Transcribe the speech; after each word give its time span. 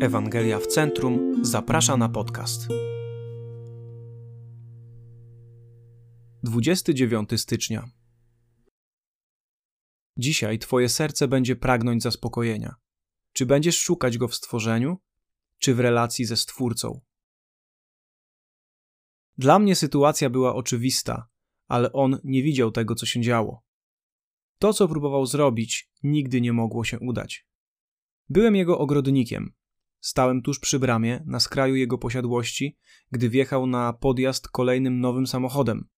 Ewangelia 0.00 0.58
w 0.58 0.66
Centrum 0.66 1.44
zaprasza 1.44 1.96
na 1.96 2.08
podcast. 2.08 2.68
29 6.42 7.40
stycznia. 7.40 7.90
Dzisiaj 10.16 10.58
Twoje 10.58 10.88
serce 10.88 11.28
będzie 11.28 11.56
pragnąć 11.56 12.02
zaspokojenia. 12.02 12.74
Czy 13.32 13.46
będziesz 13.46 13.78
szukać 13.78 14.18
go 14.18 14.28
w 14.28 14.34
stworzeniu, 14.34 14.98
czy 15.58 15.74
w 15.74 15.80
relacji 15.80 16.24
ze 16.24 16.36
Stwórcą? 16.36 17.00
Dla 19.38 19.58
mnie 19.58 19.76
sytuacja 19.76 20.30
była 20.30 20.54
oczywista, 20.54 21.28
ale 21.68 21.92
on 21.92 22.18
nie 22.24 22.42
widział 22.42 22.70
tego, 22.70 22.94
co 22.94 23.06
się 23.06 23.20
działo. 23.20 23.62
To, 24.58 24.72
co 24.72 24.88
próbował 24.88 25.26
zrobić, 25.26 25.90
nigdy 26.02 26.40
nie 26.40 26.52
mogło 26.52 26.84
się 26.84 26.98
udać. 26.98 27.46
Byłem 28.28 28.56
jego 28.56 28.78
ogrodnikiem. 28.78 29.57
Stałem 30.00 30.42
tuż 30.42 30.58
przy 30.58 30.78
bramie, 30.78 31.24
na 31.26 31.40
skraju 31.40 31.74
jego 31.74 31.98
posiadłości, 31.98 32.78
gdy 33.10 33.28
wjechał 33.28 33.66
na 33.66 33.92
podjazd 33.92 34.48
kolejnym 34.48 35.00
nowym 35.00 35.26
samochodem. 35.26 35.88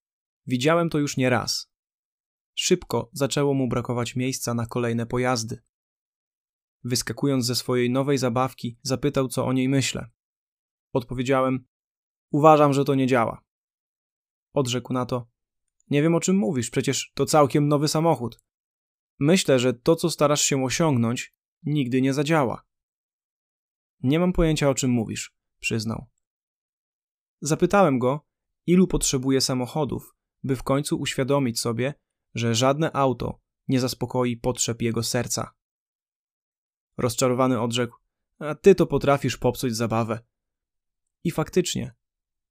Widziałem 0.47 0.91
to 0.91 0.99
już 0.99 1.17
nie 1.17 1.31
raz. 1.31 1.71
Szybko 2.55 3.11
zaczęło 3.13 3.55
mu 3.55 3.69
brakować 3.69 4.17
miejsca 4.17 4.55
na 4.55 4.67
kolejne 4.67 5.07
pojazdy. 5.07 5.63
Wyskakując 6.85 7.47
ze 7.47 7.55
swojej 7.55 7.91
nowej 7.91 8.19
zabawki, 8.19 8.79
zapytał, 8.83 9.29
co 9.29 9.47
o 9.47 9.53
niej 9.53 9.69
myślę. 9.69 10.11
Odpowiedziałem: 10.93 11.65
Uważam, 12.31 12.73
że 12.73 12.85
to 12.85 12.95
nie 12.95 13.07
działa. 13.07 13.45
Odrzekł 14.53 14.93
na 14.93 15.07
to: 15.07 15.29
Nie 15.91 16.03
wiem 16.03 16.15
o 16.15 16.21
czym 16.21 16.37
mówisz, 16.37 16.71
przecież 16.71 17.13
to 17.15 17.27
całkiem 17.27 17.69
nowy 17.69 17.89
samochód. 17.89 18.41
Myślę, 19.19 19.59
że 19.59 19.75
to, 19.75 19.97
co 19.97 20.11
starasz 20.11 20.43
się 20.43 20.65
osiągnąć, 20.65 21.35
nigdy 21.63 22.03
nie 22.03 22.15
zadziała. 22.15 22.70
Nie 24.03 24.19
mam 24.19 24.33
pojęcia, 24.33 24.69
o 24.69 24.75
czym 24.75 24.91
mówisz, 24.91 25.35
przyznał. 25.61 26.07
Zapytałem 27.41 27.99
go, 27.99 28.27
ilu 28.67 28.87
potrzebuje 28.87 29.41
samochodów, 29.41 30.15
by 30.43 30.57
w 30.57 30.63
końcu 30.63 30.97
uświadomić 30.97 31.61
sobie, 31.61 31.95
że 32.35 32.55
żadne 32.55 32.93
auto 32.93 33.41
nie 33.69 33.81
zaspokoi 33.81 34.37
potrzeb 34.37 34.83
jego 34.83 35.03
serca. 35.03 35.55
Rozczarowany 36.97 37.61
odrzekł: 37.61 37.97
A 38.39 38.55
ty 38.55 38.75
to 38.75 38.87
potrafisz 38.87 39.37
popsuć 39.37 39.77
zabawę. 39.77 40.21
I 41.25 41.31
faktycznie, 41.31 41.95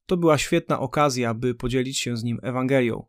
to 0.06 0.17
była 0.17 0.38
świetna 0.38 0.80
okazja, 0.80 1.34
by 1.34 1.56
podzielić 1.56 2.00
się 2.00 2.17
z 2.17 2.23
nim 2.23 2.39
Ewangelią. 2.44 3.06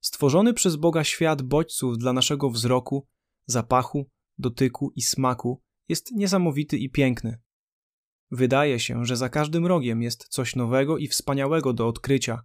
Stworzony 0.00 0.54
przez 0.54 0.76
Boga 0.76 1.04
świat 1.04 1.42
bodźców 1.42 1.98
dla 1.98 2.12
naszego 2.12 2.50
wzroku, 2.50 3.08
zapachu, 3.46 4.10
dotyku 4.38 4.92
i 4.94 5.02
smaku 5.02 5.62
jest 5.88 6.12
niesamowity 6.12 6.78
i 6.78 6.90
piękny. 6.90 7.38
Wydaje 8.30 8.80
się, 8.80 9.04
że 9.04 9.16
za 9.16 9.28
każdym 9.28 9.66
rogiem 9.66 10.02
jest 10.02 10.28
coś 10.28 10.56
nowego 10.56 10.98
i 10.98 11.08
wspaniałego 11.08 11.72
do 11.72 11.88
odkrycia. 11.88 12.42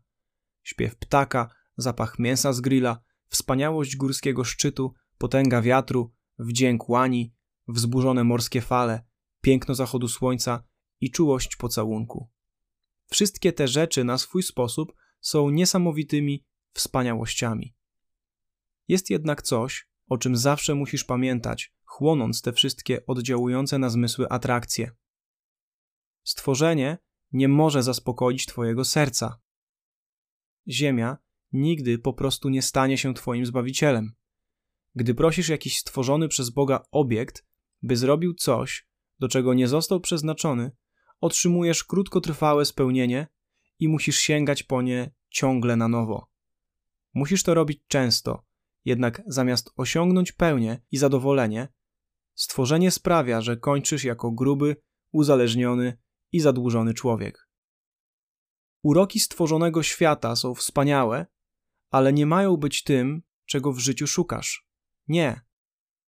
Śpiew 0.63 0.95
ptaka, 0.95 1.49
zapach 1.77 2.19
mięsa 2.19 2.53
z 2.53 2.61
grilla, 2.61 3.01
wspaniałość 3.29 3.95
górskiego 3.95 4.43
szczytu, 4.43 4.93
potęga 5.17 5.61
wiatru, 5.61 6.13
wdzięk 6.39 6.89
łani, 6.89 7.33
wzburzone 7.67 8.23
morskie 8.23 8.61
fale, 8.61 9.03
piękno 9.41 9.75
zachodu 9.75 10.07
słońca 10.07 10.63
i 11.01 11.11
czułość 11.11 11.55
pocałunku. 11.55 12.29
Wszystkie 13.07 13.53
te 13.53 13.67
rzeczy 13.67 14.03
na 14.03 14.17
swój 14.17 14.43
sposób 14.43 14.93
są 15.21 15.49
niesamowitymi 15.49 16.45
wspaniałościami. 16.73 17.75
Jest 18.87 19.09
jednak 19.09 19.41
coś, 19.41 19.89
o 20.09 20.17
czym 20.17 20.37
zawsze 20.37 20.75
musisz 20.75 21.03
pamiętać, 21.03 21.73
chłonąc 21.97 22.41
te 22.41 22.53
wszystkie 22.53 23.05
oddziałujące 23.05 23.79
na 23.79 23.89
zmysły 23.89 24.29
atrakcje. 24.29 24.91
Stworzenie 26.23 26.97
nie 27.31 27.47
może 27.47 27.83
zaspokoić 27.83 28.45
Twojego 28.45 28.85
serca. 28.85 29.39
Ziemia 30.67 31.17
nigdy 31.53 31.99
po 31.99 32.13
prostu 32.13 32.49
nie 32.49 32.61
stanie 32.61 32.97
się 32.97 33.13
Twoim 33.13 33.45
zbawicielem. 33.45 34.13
Gdy 34.95 35.15
prosisz 35.15 35.49
jakiś 35.49 35.77
stworzony 35.77 36.27
przez 36.27 36.49
Boga 36.49 36.83
obiekt, 36.91 37.45
by 37.81 37.95
zrobił 37.97 38.33
coś, 38.33 38.87
do 39.19 39.27
czego 39.27 39.53
nie 39.53 39.67
został 39.67 39.99
przeznaczony, 39.99 40.71
otrzymujesz 41.21 41.83
krótkotrwałe 41.83 42.65
spełnienie 42.65 43.27
i 43.79 43.87
musisz 43.87 44.17
sięgać 44.17 44.63
po 44.63 44.81
nie 44.81 45.11
ciągle 45.29 45.75
na 45.75 45.87
nowo. 45.87 46.29
Musisz 47.13 47.43
to 47.43 47.53
robić 47.53 47.81
często, 47.87 48.43
jednak 48.85 49.21
zamiast 49.27 49.71
osiągnąć 49.77 50.31
pełnię 50.31 50.81
i 50.91 50.97
zadowolenie, 50.97 51.76
stworzenie 52.37 52.91
sprawia, 52.91 53.41
że 53.41 53.57
kończysz 53.57 54.03
jako 54.03 54.31
gruby, 54.31 54.75
uzależniony 55.11 55.97
i 56.31 56.39
zadłużony 56.39 56.93
człowiek. 56.93 57.49
Uroki 58.83 59.19
stworzonego 59.19 59.83
świata 59.83 60.35
są 60.35 60.55
wspaniałe, 60.55 61.25
ale 61.91 62.13
nie 62.13 62.25
mają 62.25 62.57
być 62.57 62.83
tym, 62.83 63.21
czego 63.45 63.73
w 63.73 63.79
życiu 63.79 64.07
szukasz. 64.07 64.67
Nie. 65.07 65.41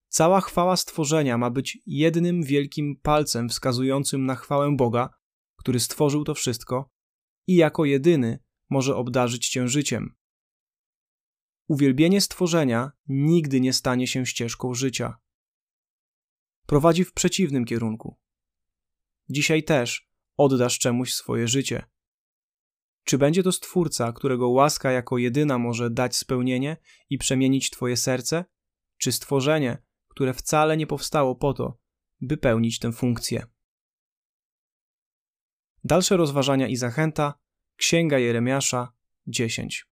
Cała 0.08 0.40
chwała 0.40 0.76
stworzenia 0.76 1.38
ma 1.38 1.50
być 1.50 1.78
jednym 1.86 2.42
wielkim 2.42 3.00
palcem 3.02 3.48
wskazującym 3.48 4.26
na 4.26 4.34
chwałę 4.34 4.76
Boga, 4.76 5.10
który 5.56 5.80
stworzył 5.80 6.24
to 6.24 6.34
wszystko 6.34 6.90
i 7.46 7.54
jako 7.54 7.84
jedyny 7.84 8.38
może 8.70 8.96
obdarzyć 8.96 9.48
cię 9.48 9.68
życiem. 9.68 10.14
Uwielbienie 11.68 12.20
stworzenia 12.20 12.92
nigdy 13.08 13.60
nie 13.60 13.72
stanie 13.72 14.06
się 14.06 14.26
ścieżką 14.26 14.74
życia. 14.74 15.18
Prowadzi 16.66 17.04
w 17.04 17.12
przeciwnym 17.12 17.64
kierunku. 17.64 18.16
Dzisiaj 19.28 19.62
też 19.62 20.08
oddasz 20.36 20.78
czemuś 20.78 21.12
swoje 21.12 21.48
życie. 21.48 21.86
Czy 23.04 23.18
będzie 23.18 23.42
to 23.42 23.52
stwórca, 23.52 24.12
którego 24.12 24.48
łaska 24.48 24.90
jako 24.90 25.18
jedyna 25.18 25.58
może 25.58 25.90
dać 25.90 26.16
spełnienie 26.16 26.76
i 27.10 27.18
przemienić 27.18 27.70
Twoje 27.70 27.96
serce, 27.96 28.44
czy 28.98 29.12
stworzenie, 29.12 29.82
które 30.08 30.34
wcale 30.34 30.76
nie 30.76 30.86
powstało 30.86 31.34
po 31.34 31.54
to, 31.54 31.78
by 32.20 32.36
pełnić 32.36 32.78
tę 32.78 32.92
funkcję? 32.92 33.46
Dalsze 35.84 36.16
rozważania 36.16 36.68
i 36.68 36.76
zachęta 36.76 37.34
Księga 37.76 38.18
Jeremiasza 38.18 38.92
10. 39.26 39.93